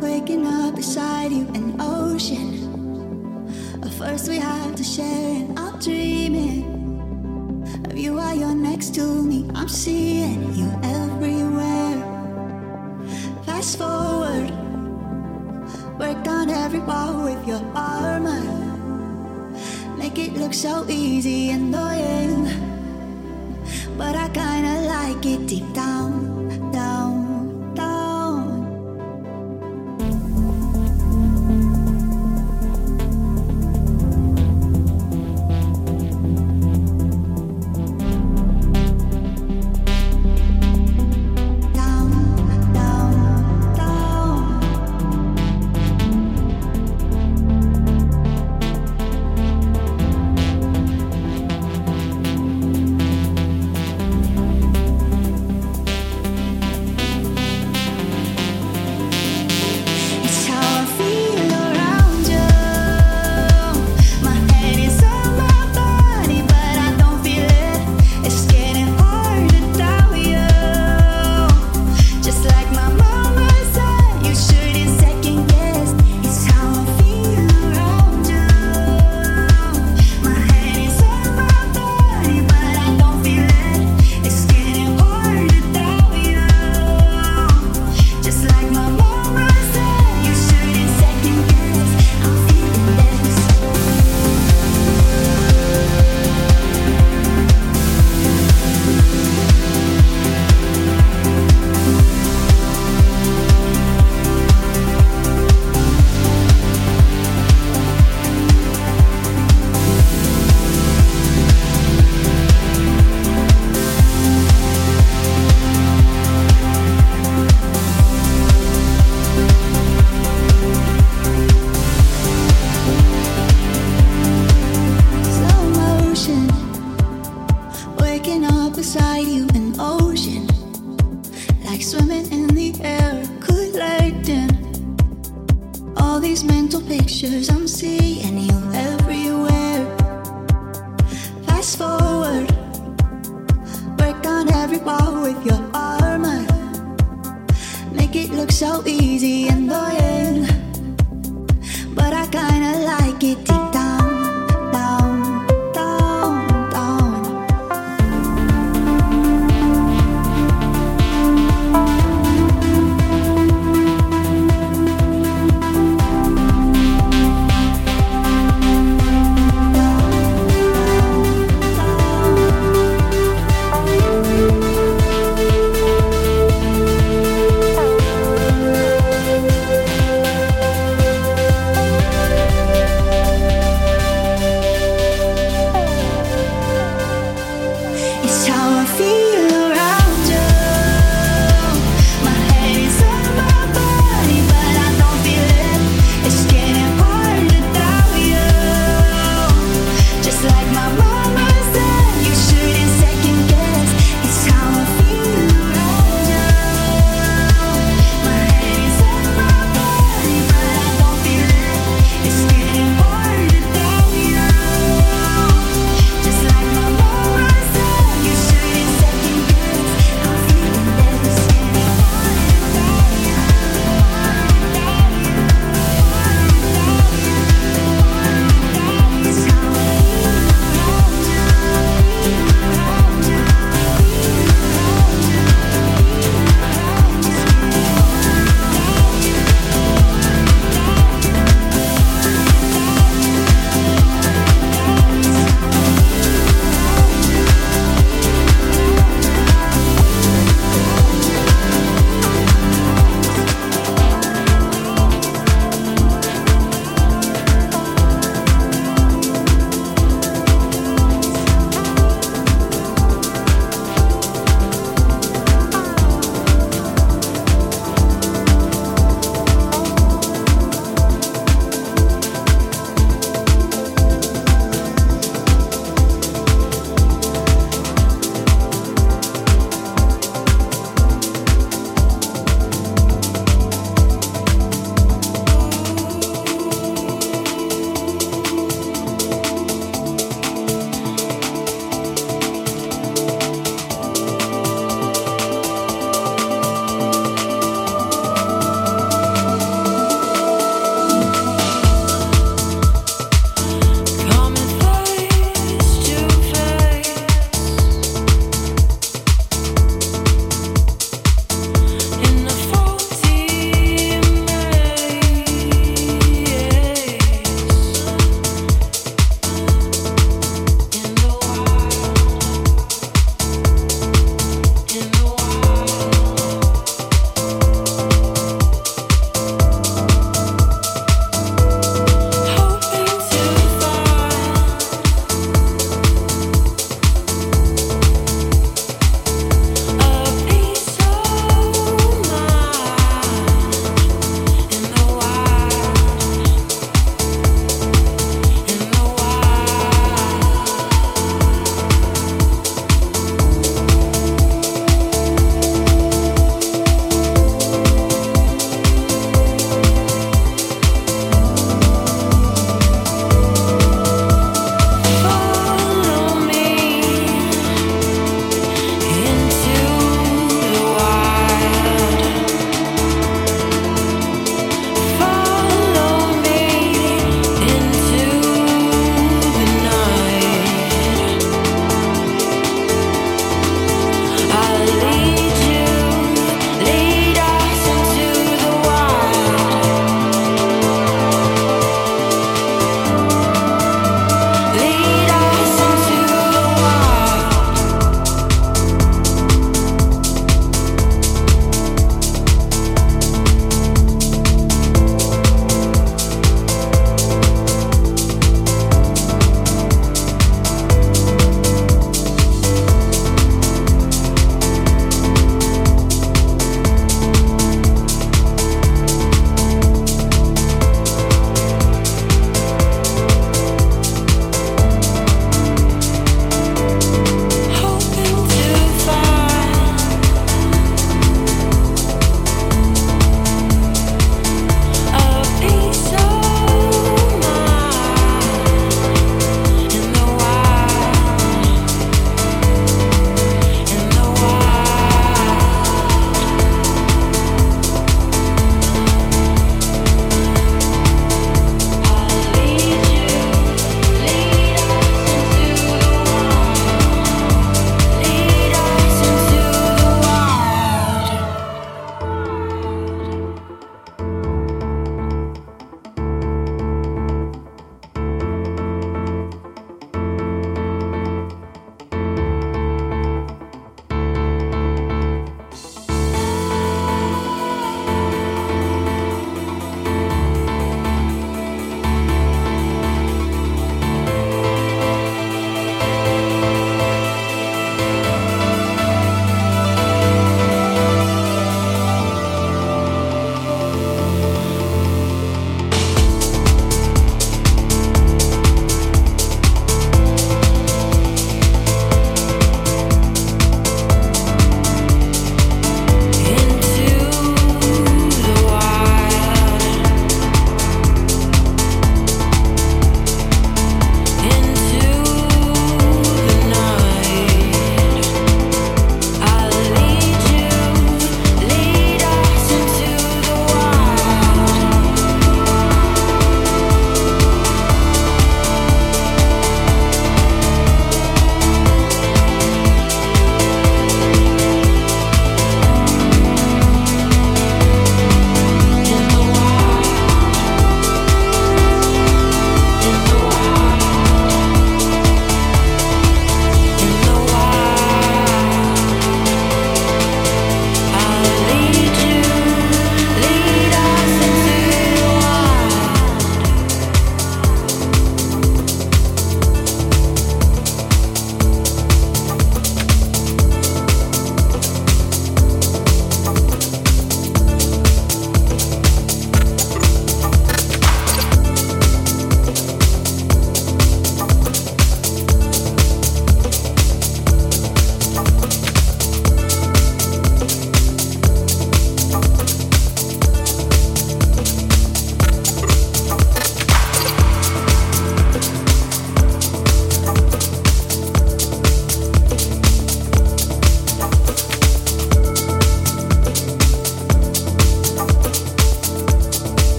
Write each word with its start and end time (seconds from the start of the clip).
Waking 0.00 0.44
up 0.44 0.74
beside 0.74 1.30
you, 1.30 1.46
an 1.54 1.76
ocean. 1.78 2.50
First, 3.96 4.28
we 4.28 4.38
have 4.38 4.74
to 4.74 4.82
share, 4.82 5.36
and 5.36 5.56
I'm 5.56 5.78
dreaming 5.78 6.64
of 7.88 7.96
you 7.96 8.14
while 8.14 8.36
you're 8.36 8.56
next 8.56 8.96
to 8.96 9.22
me. 9.22 9.48
I'm 9.54 9.68
seeing 9.68 10.52
you 10.52 10.68
everywhere. 10.82 12.02
Fast 13.46 13.78
forward, 13.78 14.50
work 15.96 16.26
on 16.26 16.50
every 16.50 16.80
wall 16.80 17.22
with 17.22 17.46
your 17.46 17.62
armor. 17.76 18.42
Make 19.96 20.18
it 20.18 20.32
look 20.32 20.54
so 20.54 20.84
easy 20.88 21.50
and 21.50 21.72
annoying, 21.72 22.50
but 23.96 24.16
I 24.16 24.28
kinda 24.30 24.88
like 24.88 25.24
it 25.24 25.46
deep 25.46 25.67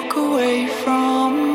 Mm. 0.00 1.47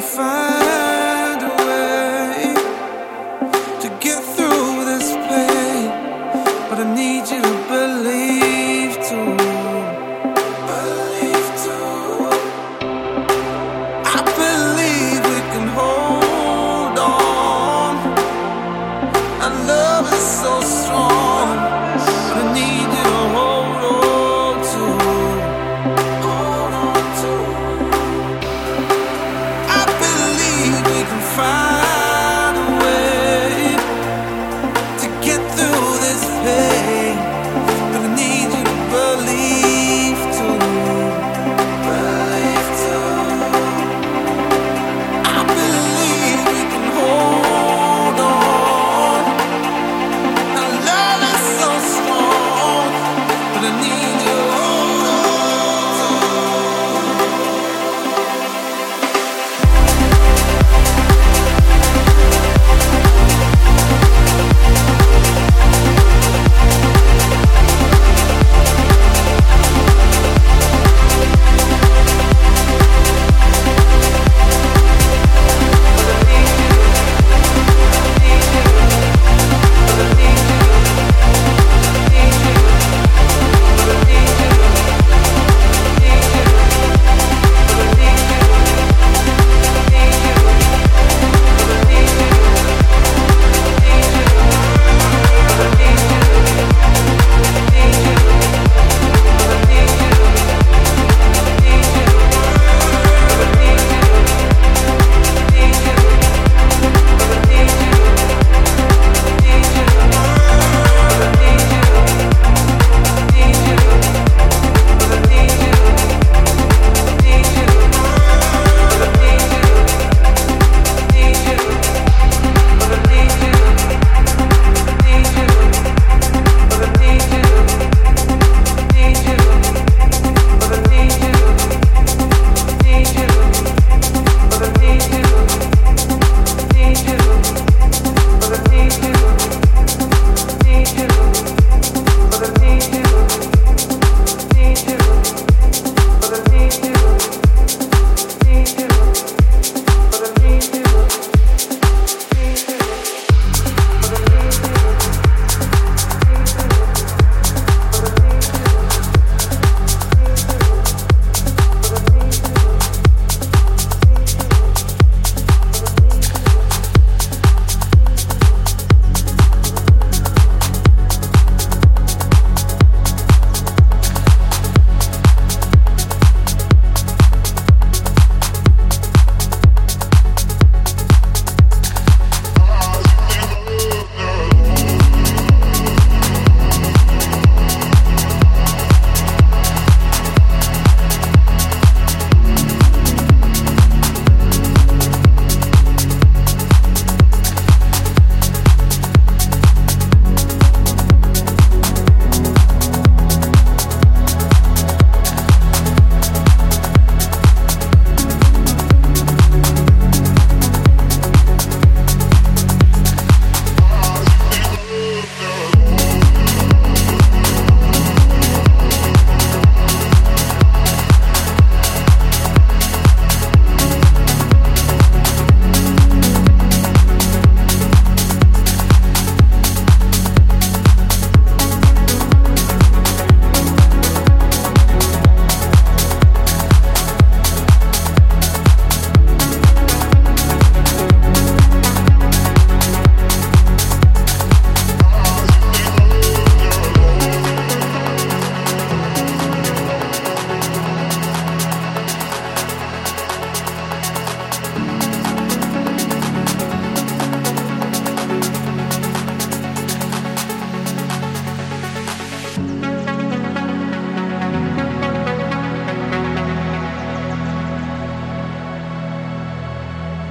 I'm 0.00 0.06
fine. 0.06 0.49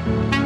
Bye. 0.09 0.38